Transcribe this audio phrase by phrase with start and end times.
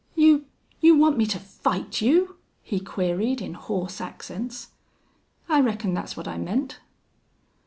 [0.15, 0.45] "You
[0.79, 4.69] you want me to fight you?" he queried, in hoarse accents.
[5.47, 6.79] "I reckon that's what I meant."